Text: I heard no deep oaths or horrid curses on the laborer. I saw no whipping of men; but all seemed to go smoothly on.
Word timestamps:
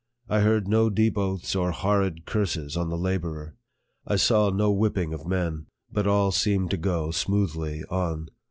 I 0.27 0.39
heard 0.39 0.67
no 0.67 0.89
deep 0.89 1.15
oaths 1.15 1.55
or 1.55 1.69
horrid 1.69 2.25
curses 2.25 2.75
on 2.75 2.89
the 2.89 2.97
laborer. 2.97 3.55
I 4.07 4.15
saw 4.15 4.49
no 4.49 4.71
whipping 4.71 5.13
of 5.13 5.27
men; 5.27 5.67
but 5.91 6.07
all 6.07 6.31
seemed 6.31 6.71
to 6.71 6.77
go 6.77 7.11
smoothly 7.11 7.83
on. 7.87 8.27